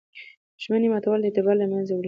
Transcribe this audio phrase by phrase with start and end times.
[0.63, 1.99] ژمنې ماتول اعتبار له منځه وړي.